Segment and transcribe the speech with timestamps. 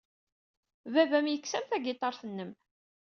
[0.93, 2.51] Baba-m yekkes-am tagiṭart-nnem.